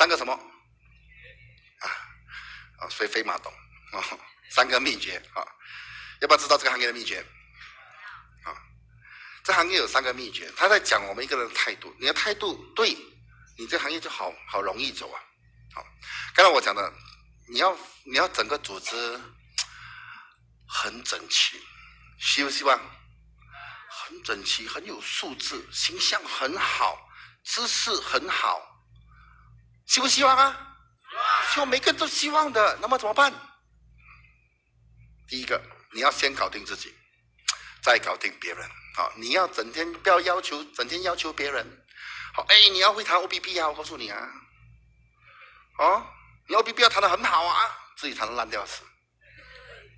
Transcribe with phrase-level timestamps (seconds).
[0.00, 0.32] 三个什么？
[0.32, 1.86] 啊
[2.78, 3.52] 啊，所以飞马懂
[3.92, 4.00] 啊，
[4.50, 5.46] 三个秘诀啊，
[6.22, 7.22] 要不要知道这个行业的秘诀？
[8.44, 8.56] 啊，
[9.44, 12.96] 这行业有三个秘诀，他在讲我们一个人的态度，你的态度对，
[13.58, 15.20] 你这行业就好好容易走啊。
[15.74, 15.86] 好，
[16.34, 16.90] 刚才我讲的，
[17.50, 19.20] 你要你要整个组织
[20.66, 21.60] 很整齐，
[22.18, 22.80] 希不希望？
[23.90, 27.06] 很整齐，很有素质，形象很好，
[27.44, 28.69] 姿势很好，
[29.90, 30.76] 希不希望啊？
[31.52, 32.78] 希望每个人都希望的。
[32.80, 33.34] 那么怎么办？
[35.26, 35.60] 第一个，
[35.92, 36.94] 你要先搞定自己，
[37.82, 38.70] 再搞定别人。
[38.94, 41.66] 好，你要整天不要要求，整天要求别人。
[42.32, 44.30] 好，哎，你要会弹 O B B 啊，我告诉你啊。
[45.78, 46.06] 哦，
[46.46, 48.84] 你 O B B 要弹的很好啊，自己弹的烂掉死，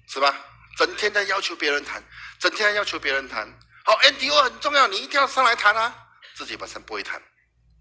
[0.08, 0.34] 是吧？
[0.78, 2.02] 整天在要求别人弹，
[2.38, 3.46] 整天要求别人弹。
[3.84, 6.08] 好，N D O 很重要，你一定要上来弹啊！
[6.34, 7.22] 自己本身不会弹，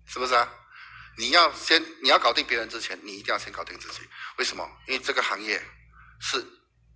[0.07, 0.53] 是不是啊？
[1.17, 3.99] 你要先，你要搞定别人之前，你一定要先搞定自己。
[4.37, 4.67] 为什么？
[4.87, 5.61] 因为这个行业
[6.19, 6.45] 是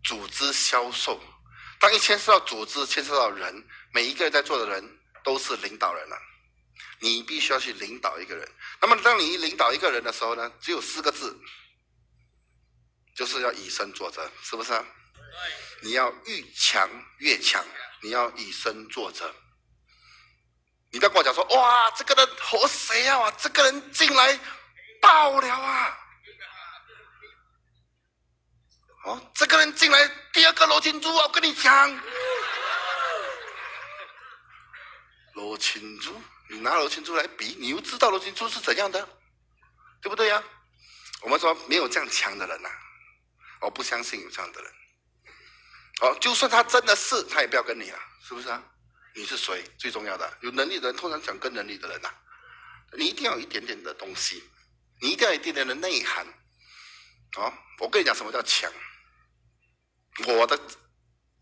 [0.03, 1.21] 组织销售，
[1.79, 6.17] 当一牵涉到组织、牵涉到人，每一个在做的人都是领导人了。
[6.99, 8.49] 你必须要去领导一个人。
[8.81, 10.51] 那么，当你领导一个人的时候呢？
[10.61, 11.37] 只有四个字，
[13.15, 14.71] 就是要以身作则，是不是？
[15.81, 17.63] 你要愈强越强。
[18.01, 19.33] 你要以身作则，
[20.95, 23.29] 你不要跟我讲说哇，这个人和谁啊？
[23.37, 24.39] 这个人进来
[25.01, 25.97] 爆了啊！
[29.03, 31.25] 哦，这个人进来第二个罗青珠啊！
[31.25, 32.01] 我跟你讲，
[35.33, 36.15] 罗青珠，
[36.49, 39.05] 你拿罗青珠来比，你又知道罗青珠是怎样的，
[40.01, 40.41] 对不对呀？
[41.23, 42.69] 我们说没有这样强的人呐，
[43.59, 44.71] 我不相信有这样的人。
[45.99, 48.63] 好，就算他真的是，他也不要跟你啊，是不是啊？
[49.15, 49.63] 你是谁？
[49.77, 52.13] 最重要的，有能力的人通常讲跟能力的人呐。
[52.97, 54.43] 你一定要有一点点的东西，
[55.01, 56.27] 你一定要有一点点的内涵。
[57.37, 58.71] 哦，我跟你讲，什么叫强？
[60.27, 60.59] 我的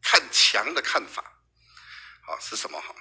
[0.04, 1.24] 看强的看法，
[2.22, 2.80] 好是什么？
[2.80, 2.94] 哈，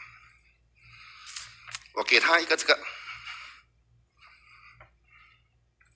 [1.92, 2.78] 我给他一个这个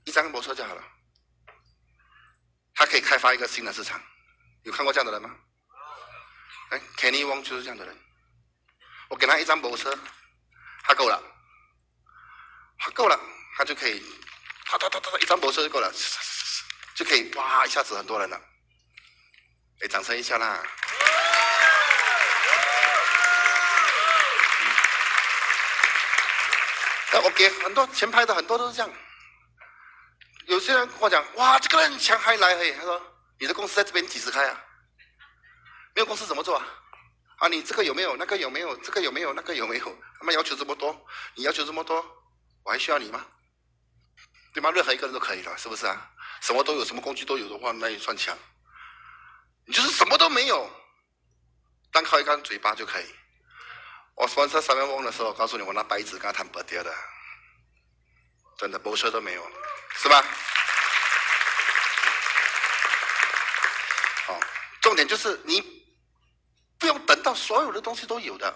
[0.04, 0.84] 一张摩托就好了，
[2.74, 3.98] 他可以开发一个新的市场。
[4.64, 5.34] 有看过这样的人吗？
[6.70, 7.96] 哎，Kenny Wong 就是这样的人。
[9.08, 9.98] 我给他一张摩托车，
[10.82, 11.22] 他够了，
[12.78, 13.18] 他够了，
[13.56, 14.02] 他就可以，
[14.64, 15.92] 他他他他一张摩托车就够了，
[16.94, 18.40] 就可以哇一下子很多人了。
[19.80, 20.62] 哎，掌声一下啦！
[27.12, 28.90] 哎，我给很多前排的很多都是这样。
[30.46, 33.00] 有些人跟我讲，哇，这个人强还来嘿，他说，
[33.38, 34.60] 你的公司在这边几时开啊？
[35.94, 36.66] 没有公司怎么做啊？
[37.36, 38.16] 啊，你这个有没有？
[38.16, 38.74] 那个有没有？
[38.78, 39.34] 这个有没有？
[39.34, 39.84] 那个有没有？
[40.18, 42.02] 他们要求这么多，你要求这么多，
[42.62, 43.26] 我还需要你吗？
[44.54, 44.70] 对吗？
[44.70, 46.10] 任何一个人都可以了，是不是啊？
[46.40, 48.36] 什么都有，什么工具都有的话，那也算强。
[49.66, 50.70] 你就是什么都没有，
[51.92, 53.14] 单靠一张嘴巴就可以。
[54.14, 56.94] 我翻车三万翁的时候，告诉你，我拿白纸跟他谈不掉的，
[58.56, 59.46] 真的，博车都没有，
[59.96, 60.24] 是吧？
[64.26, 64.40] 好，
[64.80, 65.84] 重点就是你。
[66.78, 68.54] 不用等到所有的东西都有的，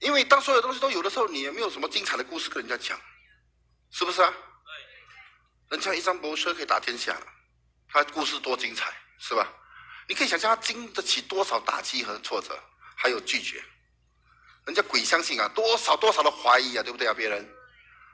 [0.00, 3.00] 因为当所有东西都有的时候，你也没有什么精彩的故事跟人家讲，
[3.90, 4.32] 是不是啊？
[5.70, 7.16] 人家一张博车可以打天下，
[7.88, 9.46] 他故事多精彩，是吧？
[10.08, 12.58] 你可以想象他经得起多少打击和挫折，
[12.96, 13.62] 还有拒绝，
[14.64, 17.12] 人家鬼相信啊，多少多少的怀疑啊，对不对啊？
[17.12, 17.46] 别人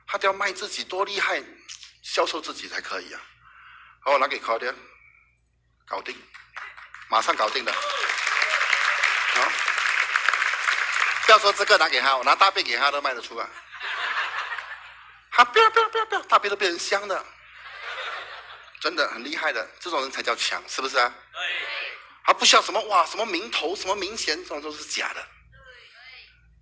[0.07, 1.41] 他都要卖自己多厉害，
[2.03, 3.21] 销售自己才可以啊。
[4.01, 4.75] 好，拿给 c u d
[5.87, 6.17] 搞定，
[7.09, 7.73] 马上搞定的。
[7.73, 9.51] 好，
[11.24, 13.49] 不要说这个拿给他，我拿大便给他都卖得出啊！
[15.33, 17.27] 他不要不要不要不要，大便都变成香的，
[18.81, 21.13] 真的很厉害的，这种人才叫强，是不是啊？
[22.25, 25.27] 他不需要什么哇，什么名头，什么名衔，这种都是假的。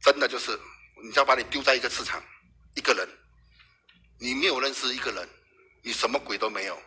[0.03, 0.59] 真的就是，
[1.05, 2.23] 你只要把你丢在一个市场，
[2.75, 3.07] 一个人，
[4.19, 5.29] 你没有认识一个人，
[5.83, 6.83] 你什么鬼都没有，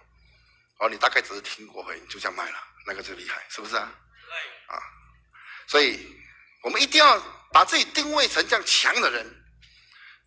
[0.79, 2.57] 哦，你大概只是听过而已，就这样卖了，
[2.87, 3.93] 那个最厉害，是不是啊？
[4.65, 4.81] 啊。
[5.67, 6.19] 所以，
[6.65, 7.21] 我们一定要
[7.53, 9.23] 把自己定位成这样强的人，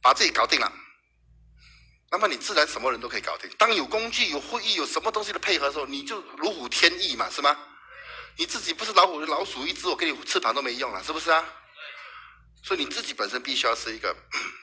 [0.00, 0.73] 把自己搞定了，
[2.12, 3.50] 那么你自然什么人都可以搞定。
[3.58, 7.58] 当有工具、有会议、有什么东西的配合的时候，你就如虎添翼嘛，是吗？
[8.37, 11.44] 你自己不是老虎，老鼠一只，我给你翅膀都没用了，是不是啊？
[12.62, 14.17] 所以你自己本身必须要是一个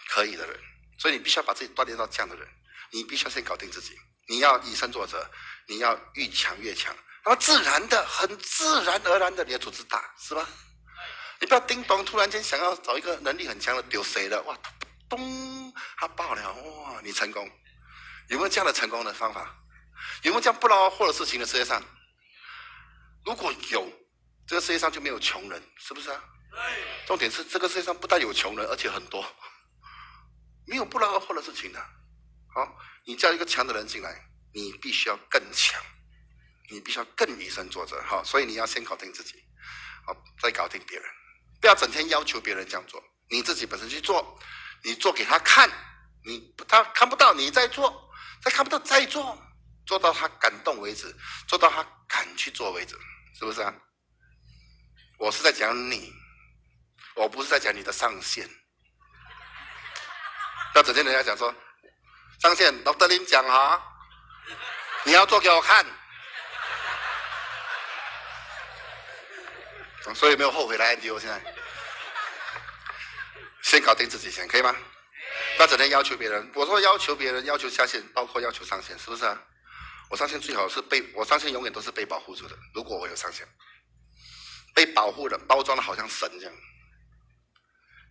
[0.08, 0.58] 可以的人，
[0.98, 2.48] 所以你必须要把自己锻炼到这样的人，
[2.92, 3.94] 你必须要先搞定自己，
[4.30, 5.30] 你要以身作则，
[5.68, 6.96] 你要愈强越强，
[7.26, 10.48] 那么自然的、很自然而然的，你的组织大，是吧？
[11.40, 14.42] 你不要叮咚，突然间想要找一个能力很强的丢谁了？
[14.44, 14.58] 哇，
[15.10, 16.54] 咚，他爆了！
[16.54, 17.50] 哇，你成功，
[18.30, 19.56] 有没有这样的成功的方法？
[20.24, 21.84] 有没有这样不劳而获的事情的世界上？
[23.26, 23.92] 如果有，
[24.48, 26.24] 这个世界上就没有穷人，是不是啊？
[27.06, 29.26] 重点是这个世界上不但有穷人，而且很多，
[30.66, 31.80] 没有不劳而获的事情的。
[32.54, 35.82] 好，你叫一个强的人进来，你必须要更强，
[36.70, 38.02] 你必须要更以身作则。
[38.04, 39.44] 好，所以你要先搞定自己，
[40.06, 41.06] 好，再搞定别人。
[41.62, 44.40] 不要整天要求别人这样做，你自己本身去做，
[44.84, 45.70] 你做给他看，
[46.24, 48.12] 你他看不到你在做，
[48.42, 49.42] 他看不到再做，
[49.86, 51.16] 做到他感动为止，
[51.48, 52.96] 做到他敢去做为止，
[53.40, 53.74] 是不是啊？
[55.18, 56.14] 我是在讲你，
[57.16, 58.50] 我不是在讲你的上限。
[60.76, 61.56] 要整天人家讲说，
[62.42, 63.82] 上线老德林讲啊，
[65.06, 65.86] 你要做给我看，
[70.14, 71.42] 所以没有后悔来 NDO，现在，
[73.64, 74.76] 先搞定自己先，可以吗？
[75.56, 76.52] 不要整天要求别人。
[76.54, 79.42] 我说要求别人，要求下线，包括要求上线，是不是啊？
[80.10, 82.56] 我上线最好是被我上线永远都是被保护住的。
[82.74, 83.48] 如果我有上线。
[84.76, 86.54] 被保护的，包装的好像神这样，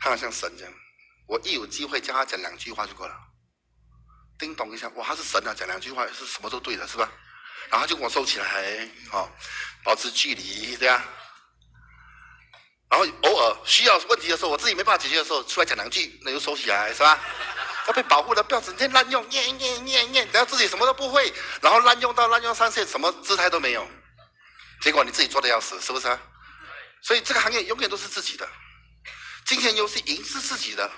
[0.00, 0.72] 他好像神这样。
[1.28, 3.14] 我一有机会叫他讲两句话就够了，
[4.38, 5.52] 叮咚一下，哇，他是神啊！
[5.52, 7.12] 讲两句话是什么都对的，是吧？
[7.70, 9.30] 然后就给我收起来，哦，
[9.84, 11.04] 保持距离，对啊。
[12.90, 17.18] 然后偶尔需要问题的时候，我自己没办法解决的时候，出来讲两句，那就收起来，是吧？
[17.86, 23.86] 要被保护的，不要整天滥用，念念念念，然后自己什么都不会，然后滥用到滥用上线，什么姿态都没有，
[24.80, 26.18] 结果你自己做的要死，是不是？
[27.02, 28.48] 所以这个行业永远都是自己的，
[29.44, 30.90] 金钱游戏赢是自己的，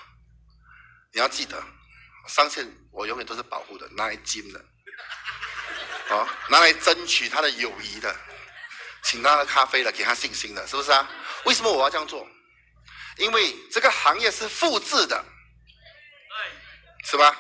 [1.13, 1.61] 你要记得，
[2.29, 4.65] 上线我永远都是保护的，拿来金的，
[6.11, 8.15] 哦，拿来争取他的友谊的，
[9.07, 11.09] 请他喝咖啡的，给他信心的，是不是啊？
[11.45, 12.27] 为什么我要这样做？
[13.19, 15.25] 因为这个行业是复制的，
[17.05, 17.37] 是吧？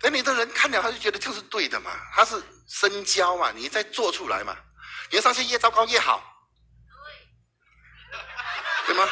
[0.00, 4.56] 等你的人看了他就觉得就是对的嘛，他是深交嘛，你再做出来嘛，
[5.10, 6.24] 你的上线越糟糕越好。
[8.86, 9.06] 对吗？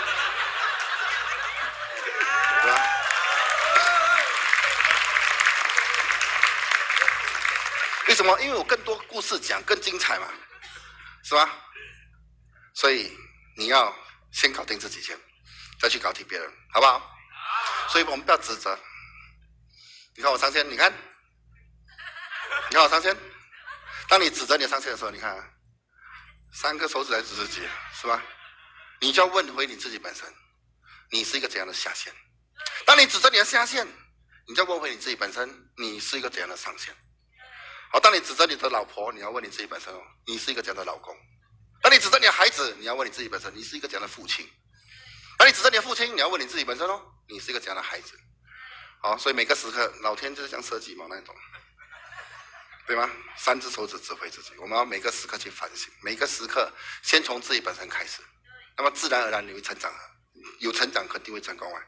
[8.06, 8.40] 为什么？
[8.40, 10.26] 因为我更多故事讲，更精彩嘛，
[11.28, 11.46] 是吧？
[12.72, 13.14] 所以
[13.54, 13.94] 你要
[14.32, 15.14] 先搞定自己先，
[15.78, 17.18] 再去搞定别人，好不好？
[17.90, 18.78] 所以我们不要指责。
[20.16, 20.90] 你看我上线，你看，
[22.70, 23.14] 你看我上线。
[24.08, 25.36] 当你指责你上线的时候，你看，
[26.54, 27.60] 三个手指来指自己，
[27.92, 28.22] 是吧？
[28.98, 30.26] 你就要问回你自己本身，
[31.10, 32.10] 你是一个怎样的下线？
[32.86, 33.86] 当你指责你的下线，
[34.46, 36.96] 你就要问回你自己本身，你是一个怎样的上线？
[37.90, 41.16] 好，当你指责你的老婆，你要问你自己本身哦，你是一个怎样的老公？
[41.80, 44.48] 当你指责你的孩子，你要问你自己本身，你是一个怎样的父亲？
[45.38, 48.18] 当你指责你的父亲，你要问你自己本身哦，你是一个怎样的孩子？
[49.00, 51.34] 好，所以每个时刻，老天就是这样设计嘛，那种，
[52.86, 53.08] 对吗？
[53.36, 56.70] 三只手指指挥自己，我们要每个时刻去反省，每个时刻
[57.02, 58.20] 先从自己本身开始。
[58.76, 59.92] 那么自然而然你会成长，
[60.58, 61.80] 有成长肯定会成功啊。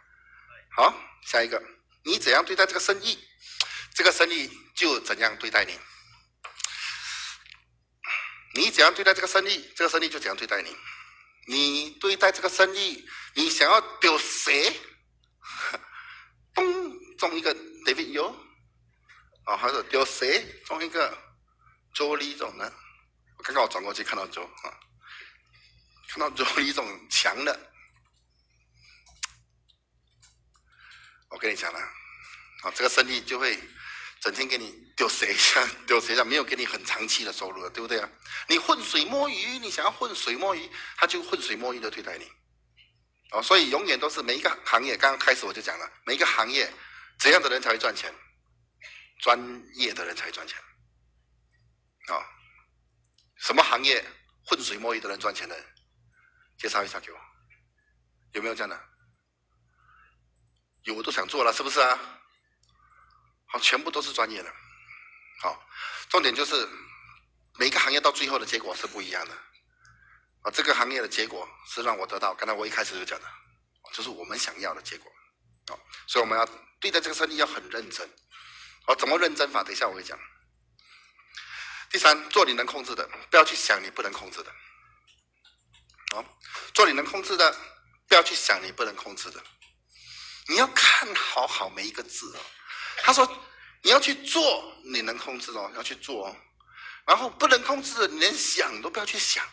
[0.76, 0.94] 好，
[1.26, 1.60] 下一个，
[2.04, 3.18] 你怎样对待这个生意，
[3.92, 5.78] 这个生意就怎样对待你。
[8.54, 10.76] 你怎样对待这个生意，这个生意就怎样对待你。
[11.46, 14.80] 你对待这个生意，你想要丢谁？
[16.54, 18.34] 嘣，中一个 David Yo，
[19.44, 21.16] 啊，还是丢谁中一个
[21.94, 22.72] 周李总呢？
[23.36, 24.78] 我刚刚我转过去看到周啊。
[26.08, 27.72] 看到有一种强的，
[31.28, 31.78] 我跟你讲了，
[32.62, 33.56] 啊，这个生意就会
[34.18, 38.10] 整天给你丢谁下丢谁下，没有给你很长期的收入了，对不对啊？
[38.46, 42.30] 你浑水摸鱼，你想要浑水摸鱼，他就浑水摸鱼的对待你，
[43.30, 46.70] 哦，所以永远都是每一个行业，刚刚开始我就讲了，每一个行业
[47.18, 48.14] 怎样的人才会赚钱？
[49.20, 49.40] 专
[49.72, 50.58] 业的人才会赚钱，
[52.08, 52.20] 啊，
[53.36, 54.04] 什么行业
[54.44, 55.56] 浑水摸鱼的人赚钱的？
[56.58, 57.18] 介绍一下给我，
[58.32, 58.78] 有没有这样的？
[60.82, 61.98] 有我都想做了，是不是啊？
[63.46, 64.54] 好，全部都是专业的。
[65.40, 65.66] 好，
[66.08, 66.68] 重点就是
[67.58, 69.34] 每个行业到最后的结果是不一样的。
[70.42, 73.26] 啊，这个行业的结果是让我得到，刚才我一开始就讲的，
[73.92, 75.10] 就是我们想要的结果。
[75.68, 76.46] 好，所以我们要
[76.80, 78.08] 对待这个生意要很认真。
[78.86, 79.62] 好，怎么认真法？
[79.62, 80.18] 等一下我会讲。
[81.90, 84.50] 第三，做你能控制的，不要去想你不能控制的。
[86.14, 86.24] 哦，
[86.72, 87.54] 做你能控制的，
[88.08, 89.42] 不要去想你不能控制的。
[90.48, 92.40] 你要看好好每一个字哦。
[93.02, 93.26] 他说
[93.82, 96.36] 你要去做你能控制哦，要去做哦。
[97.06, 99.44] 然后不能控制的，你连想都不要去想。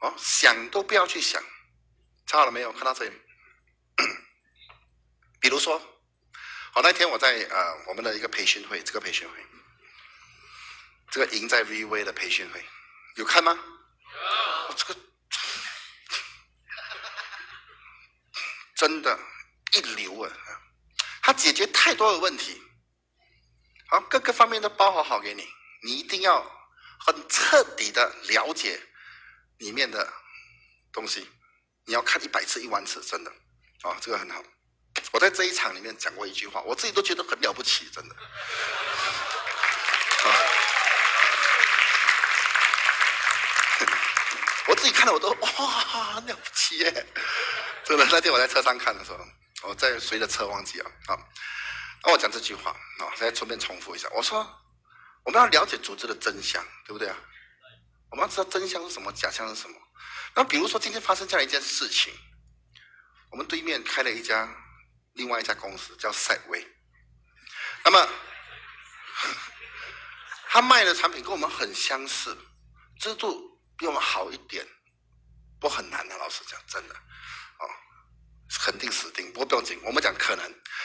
[0.00, 1.42] 哦，想都不要去想。
[2.26, 2.72] 查好了没有？
[2.72, 3.12] 看到这里。
[5.40, 5.78] 比如说，
[6.72, 9.34] 好，那天我在呃我们的一个培训会，这个培训会，
[11.10, 12.64] 这个赢在 V 的培训会，
[13.16, 13.58] 有看吗？
[14.68, 14.74] 有。
[14.74, 15.00] 这个
[18.76, 19.18] 真的，
[19.72, 20.30] 一流啊！
[21.28, 22.58] 他解决太多的问题，
[23.90, 25.46] 好，各个方面都包好好给你，
[25.82, 26.40] 你一定要
[27.00, 28.80] 很彻底的了解
[29.58, 30.10] 里面的
[30.90, 31.28] 东西，
[31.84, 33.30] 你要看一百次、一万次，真的，
[33.82, 34.42] 啊，这个很好。
[35.12, 38.14] 我在这一场里面讲过一句话，我自己都觉得很了不起，真的。
[38.14, 38.18] 啊
[44.68, 47.06] 我自己看了我都哇，很了不起耶！
[47.84, 49.18] 真的，那天我在车上看的时候，
[49.62, 51.18] 我在随着车忘记了啊。
[52.04, 54.38] 那我讲这句话啊，再顺便重复一下，我说
[55.24, 57.16] 我们要了解组织的真相，对不对啊？
[58.10, 59.76] 我们要知道真相是什么，假象是什么。
[60.34, 62.12] 那比如说今天发生这样一件事情，
[63.30, 64.48] 我们对面开了一家。
[65.14, 66.64] 另外一家公司叫赛威，
[67.84, 68.08] 那么
[70.46, 72.38] 他卖的产品跟我们很相似，
[73.00, 74.64] 制度比我们好一点，
[75.58, 76.16] 不很难的。
[76.18, 76.94] 老实讲，真的，
[78.64, 79.32] 肯定死定。
[79.32, 80.44] 不过不用紧，我们讲可能。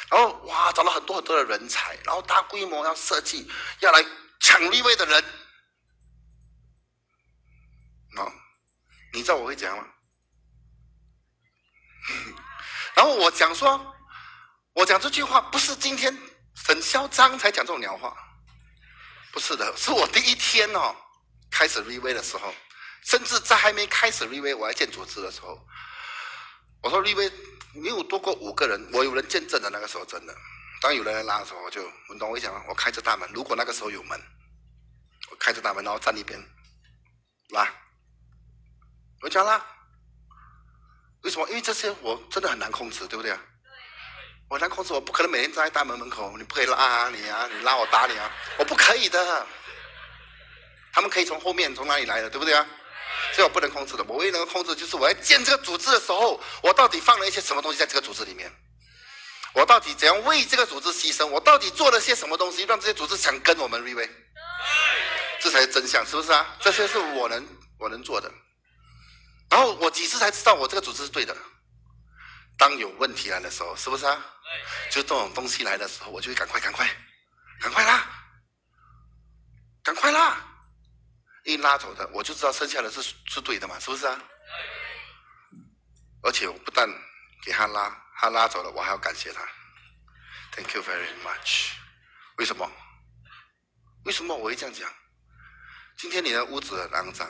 [0.10, 3.50] 然后哇，找了很多很多的人才，然后大规模要设计，
[3.80, 4.06] 要来
[4.39, 5.24] 抢立位的人，
[8.18, 8.32] 哦，
[9.13, 9.86] 你知道我会怎样吗？
[12.96, 13.89] 然后我讲说。
[14.75, 16.12] 我讲这句话不是今天
[16.65, 18.12] 很嚣张才讲这种鸟话，
[19.32, 20.96] 不是的，是我第一天哦
[21.51, 22.51] 开始 V V 的时候，
[23.06, 25.63] 甚至在还没开始 V V 我要建组织的时候，
[26.84, 27.32] 我说因为
[27.74, 30.36] 没有多过五个人，我有人见证的那个时候真的，
[30.82, 32.62] 当有人来拉的时候，我就你懂我意思吗？
[32.68, 34.22] 我开着大门，如果那个时候有门，
[35.32, 36.38] 我开着大门然后站一边
[37.50, 37.68] 拉，
[39.22, 39.66] 我讲拉，
[41.24, 41.48] 为什么？
[41.48, 43.42] 因为这些我真的很难控制，对不对啊？
[44.50, 49.48] 我难控制，我不可能每天站在大门门口，你不可以拉啊你啊，你拉我打你啊，我不可以的。
[50.92, 52.68] 他们可以从后面从哪里来的，对不对啊？
[53.34, 54.04] 所以我不能控制的。
[54.08, 58.52] 我唯一能够控制就是我要建这个组织的时候，我到底放了一些什么东西在这个组织里面？
[59.54, 61.28] 我到底怎样为这个组织牺牲？
[61.28, 64.10] 我到底做了些什么东西，让这些组织想跟我们 r e
[65.40, 66.56] 这才是真相，是不是啊？
[66.60, 67.48] 这些是我能
[67.78, 68.32] 我能做的。
[69.50, 71.36] 然后我几次才知道我这个组织是对的。
[72.58, 74.25] 当有问题来的时候，是不是啊？
[74.90, 76.88] 就这种东西来的时候，我就会赶快、赶快、
[77.60, 78.10] 赶快啦，
[79.84, 80.52] 赶快啦！
[81.44, 84.20] 一拉走的，我就知道剩下的是是对的嘛，是不是啊？
[86.24, 86.90] 而且我不但
[87.44, 89.42] 给他拉，他拉走了，我还要感谢他。
[90.52, 91.74] Thank you very much。
[92.38, 92.72] 为什么？
[94.06, 94.90] 为什么我会这样讲？
[95.98, 97.30] 今天你的屋子很肮脏，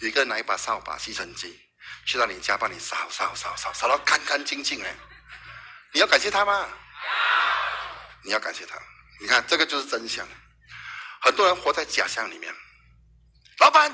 [0.00, 1.60] 有一个人拿一把扫把、吸尘机。
[2.06, 4.94] 去到你家帮你扫扫扫扫扫到干干净净哎，
[5.92, 6.68] 你要感谢他吗？
[8.22, 8.78] 你要感谢他。
[9.20, 10.26] 你看这个就是真相。
[11.20, 12.54] 很多人活在假象里面。
[13.58, 13.92] 老板，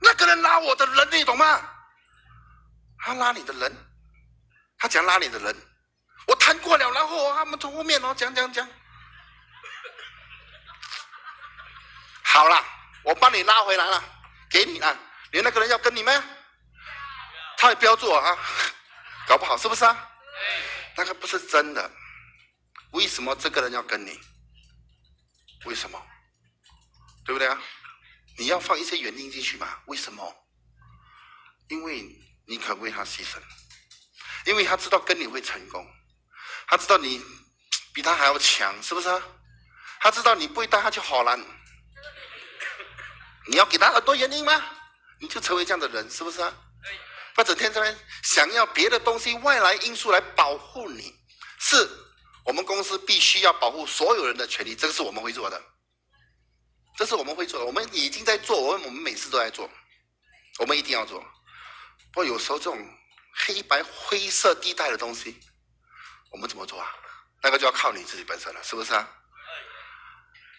[0.00, 1.60] 那个人拉我的人，你懂吗？
[2.98, 3.76] 他拉你的人，
[4.78, 5.56] 他讲拉你的人，
[6.26, 8.68] 我谈过了，然后他们从后面哦讲讲讲。
[12.22, 12.64] 好了，
[13.04, 14.02] 我帮你拉回来了，
[14.50, 14.96] 给你了。
[15.32, 16.22] 你那个人要跟你们。
[17.58, 18.36] 他也标注啊，
[19.28, 20.10] 搞不好是不是啊？
[20.96, 21.90] 那个不是真的。
[22.92, 24.20] 为什么这个人要跟你？
[25.66, 26.02] 为什么？
[27.24, 27.60] 对不对啊？
[28.42, 29.78] 你要放一些原因进去嘛？
[29.86, 30.36] 为什么？
[31.68, 32.04] 因为
[32.44, 33.38] 你肯为他牺牲，
[34.46, 35.86] 因为他知道跟你会成功，
[36.66, 37.22] 他知道你
[37.94, 39.22] 比他还要强，是不是啊？
[40.00, 41.38] 他知道你不会带他去好了，
[43.46, 44.60] 你要给他很多原因吗？
[45.20, 46.52] 你就成为这样的人，是不是啊？
[47.36, 51.14] 不整天这边想要别的东西、外来因素来保护你，
[51.60, 51.88] 是
[52.44, 55.62] 我们公司必须要保护所有人的权利，这个是我们会做的，
[56.96, 59.68] 这是我们会做的，我们已经在做，我们我们每次都在做，
[60.58, 61.20] 我们一定要做。
[62.12, 62.78] 不过有时候这种
[63.34, 65.40] 黑白灰色地带的东西，
[66.30, 66.88] 我们怎么做啊？
[67.42, 69.08] 那个就要靠你自己本身了，是不是啊？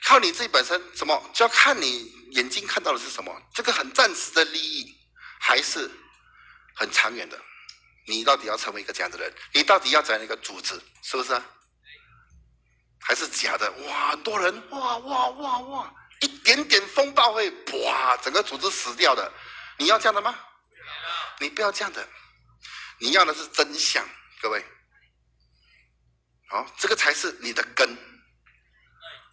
[0.03, 3.31] 靠你自己本身，什么就要看你眼睛看到的是什么？
[3.53, 4.97] 这个很暂时的利益，
[5.39, 5.89] 还是？
[6.75, 7.39] 很长远的，
[8.07, 9.31] 你到底要成为一个这样的人？
[9.53, 10.73] 你到底要怎样一个组织？
[11.03, 11.39] 是不是？
[12.99, 13.71] 还是假的？
[13.83, 17.49] 哇，多人，哇哇哇哇，一点点风暴会，
[17.83, 19.29] 哇，整个组织死掉的。
[19.77, 20.39] 你要这样的吗？
[21.39, 22.07] 你不要这样的，
[22.97, 24.07] 你要的是真相，
[24.41, 24.65] 各位。
[26.47, 27.97] 好，这个才是你的根。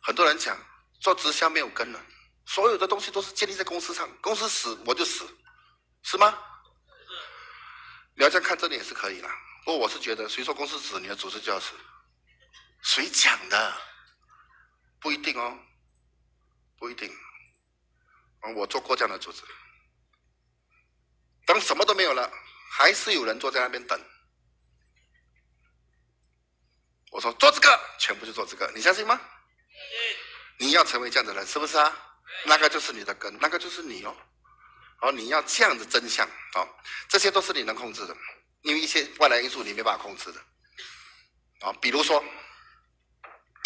[0.03, 0.59] 很多人讲
[1.01, 2.05] 做直销没有根了，
[2.47, 5.25] 所有的东西都是建立在公司上，公司死我就死，
[6.03, 6.37] 是吗？
[8.17, 9.29] 你要这样看，这里也是可以的。
[9.65, 11.73] 不过我是觉得，谁说公司死，你的组织就要死？
[12.83, 13.73] 谁讲的？
[15.01, 15.59] 不一定哦，
[16.81, 17.15] 不一定。
[18.57, 19.43] 我做过这样的组织，
[21.45, 22.33] 当什么都没有了，
[22.73, 24.01] 还是有人坐在那边等。
[27.13, 29.21] 我说做这个，全部就做这个，你相信吗？
[30.59, 31.95] 你要成为这样的人，是不是啊？
[32.47, 34.17] 那个就是你的根，那个就是你哦。
[35.03, 36.67] 哦，你要这样的真相哦，
[37.09, 38.17] 这些都是你能控制的，
[38.63, 40.41] 因为一些外来因素你没办法控制的。
[41.61, 42.25] 啊，比如说，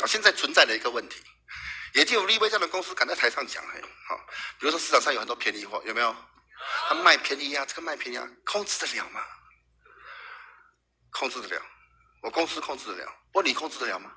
[0.03, 1.23] 啊，现在存在的一个问题，
[1.95, 4.17] 也就有立威这样的公司敢在台上讲，哎，好，
[4.59, 6.15] 比如说市场上有很多便宜货，有没有？
[6.89, 9.21] 他卖便宜啊，这个卖便宜啊，控制得了吗？
[11.11, 11.63] 控制得了，
[12.23, 14.11] 我公司控制得了，不过你控制得了吗？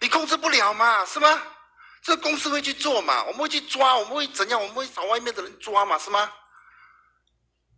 [0.00, 1.42] 你控制不了嘛，是吗？
[2.02, 3.24] 这个公司会去做嘛？
[3.24, 4.60] 我们会去抓，我们会怎样？
[4.60, 5.98] 我们会找外面的人抓嘛？
[5.98, 6.30] 是吗？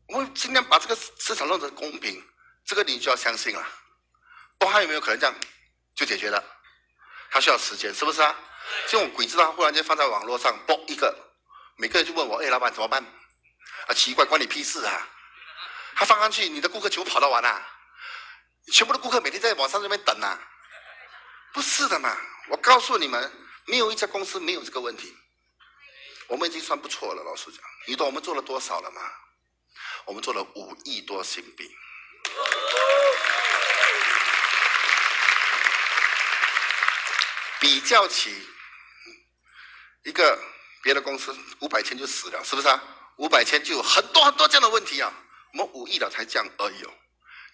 [0.09, 2.21] 我们尽量把这个市场弄得公平，
[2.65, 3.65] 这个你就要相信了。
[4.59, 5.35] 不，还有没有可能这样
[5.95, 6.43] 就解决了？
[7.31, 8.35] 它需要时间，是不是啊？
[8.87, 11.15] 这种鬼知道，忽然间放在网络上，啵一个，
[11.77, 13.05] 每个人就问我：“哎，老板怎么办？”
[13.89, 15.09] 啊，奇怪，关你屁事啊！
[15.97, 17.67] 他放上去，你的顾客全部跑到完了，
[18.73, 20.39] 全部的顾客每天在网上那边等啊。
[21.53, 22.17] 不是的嘛，
[22.49, 23.33] 我告诉你们，
[23.67, 25.17] 没有一家公司没有这个问题。
[26.27, 27.61] 我们已经算不错了，老实讲。
[27.87, 29.01] 你懂我们做了多少了吗？
[30.05, 31.75] 我们做了五亿多新币。
[37.61, 38.47] 比较起
[40.09, 40.43] 一个
[40.83, 42.83] 别的公司，五百千就死了，是不是啊？
[43.17, 45.13] 五百千就有很多很多这样的问题啊。
[45.53, 46.91] 我们五亿了才这样而已哦，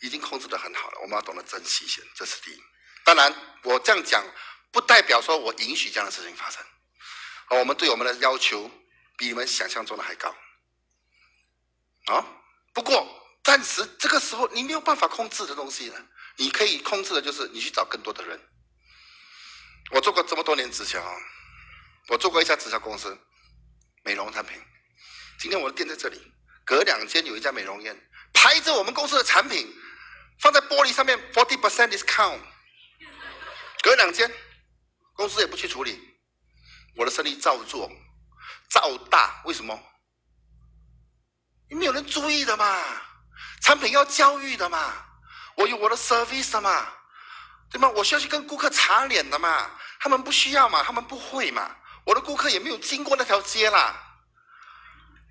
[0.02, 1.00] 已经控制的很好了。
[1.02, 2.62] 我们要懂得珍惜先，这是第一。
[3.04, 3.34] 当然，
[3.64, 4.24] 我这样讲
[4.70, 6.64] 不代表说我允许这样的事情发生。
[7.50, 8.70] 我们对我们的要求
[9.16, 10.32] 比你们想象中的还高。
[12.06, 12.24] 啊，
[12.72, 13.04] 不过
[13.42, 16.06] 暂时这个时候你没有办法控制的东西呢，
[16.36, 18.40] 你可以控制的就是你去找更多的人。
[19.90, 21.00] 我做过这么多年直销，
[22.08, 23.16] 我做过一家直销公司，
[24.02, 24.60] 美容产品。
[25.38, 26.20] 今天我的店在这里，
[26.64, 27.96] 隔两间有一家美容院，
[28.32, 29.74] 拍着我们公司的产品
[30.40, 32.40] 放在玻璃上面，forty percent discount。
[33.82, 34.30] 隔两间，
[35.14, 35.98] 公司也不去处理，
[36.96, 37.90] 我的生意照做，
[38.68, 39.42] 照大。
[39.44, 39.78] 为什么？
[41.70, 42.82] 没有人注意的嘛，
[43.62, 45.04] 产品要教育的嘛，
[45.56, 46.86] 我有我的 service 的嘛，
[47.70, 47.88] 对吗？
[47.88, 54.00] 我需要去跟顾客擦脸的嘛，他们不需要嘛，他们不会嘛，我的顾客也没有经过那条街啦。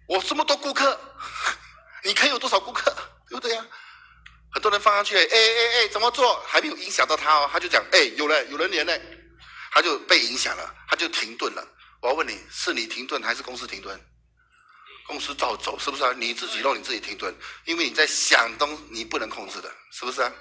[0.08, 1.00] 我这么多顾客，
[2.04, 2.92] 你可以有多少顾客，
[3.30, 3.66] 对不对呀？
[4.52, 8.94] 很多人放上去，哎哎哎，怎么做还没有影响到他哦，他就讲，哎，有了，有人连呢，
[9.72, 11.68] 他就被影响了，他就停顿了。
[12.02, 14.00] 我要问你，是你停顿还是公司停顿？
[15.08, 16.14] 公司照走，是不是啊？
[16.16, 17.34] 你自己让你自己停顿，
[17.66, 20.32] 因为你在想东你不能控制的，是不是啊？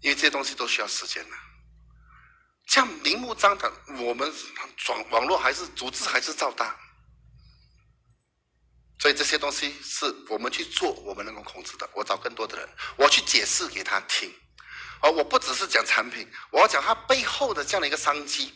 [0.00, 1.30] 因为这些东西都需要时间的。
[1.30, 1.55] 这
[2.80, 4.32] 样明目张胆，我们
[4.88, 6.76] 网网络还是组织还是照大。
[8.98, 11.88] 所以这些东西是我们去做，我们能够控制的。
[11.92, 14.32] 我找更多的人，我去解释给他听。
[15.00, 18.54] 而我不只是讲产品，我要讲它背后的这样的一个商机。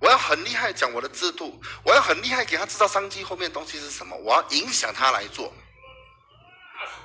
[0.00, 3.22] 我要很厉害讲我的制度，我要很厉害给他制造商机。
[3.22, 4.16] 后面东西是什么？
[4.16, 5.52] 我要影响他来做，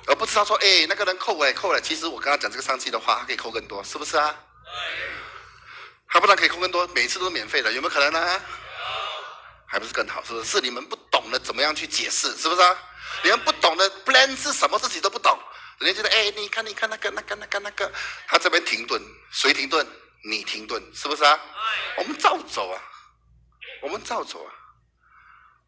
[0.06, 4.34] 而不是他说：“哎，那个人扣哎扣了。”其实我跟他讲这个商机的话，他可以扣更多，是不是啊？
[6.10, 8.40] 他不但可以扣更多，每次都是免费的，有没有可能呢？
[9.66, 10.46] 还不是更好，是不是？
[10.46, 12.76] 是你们不懂得怎么样去解释，是不是啊？
[13.22, 15.38] 你们不懂得 plan 是什么，自己都不懂。
[15.78, 17.92] 人家觉得，哎，你看，你看那个，那个，那个，那个，
[18.26, 19.86] 他这边停顿，谁停顿？
[20.24, 21.38] 你停顿，是不是啊？
[21.98, 22.82] 我们照走啊，
[23.82, 24.52] 我们照走啊，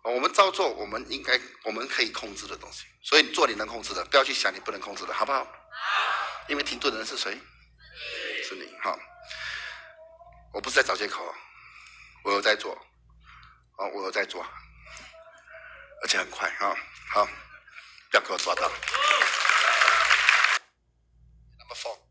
[0.02, 2.84] 我们照做，我们应该，我们可以控制的东西。
[3.02, 5.46] 所以做你能控制的，不要去想你不能控制的，好不好？
[6.48, 7.38] 因为停顿的人是谁？
[8.48, 8.98] 是你，哈。
[10.52, 11.22] 我不是在找借口
[12.24, 14.44] 我有在做啊我有在做
[16.02, 16.74] 而且很快啊
[17.12, 18.62] 好不要给我刷到。
[21.58, 22.09] Number four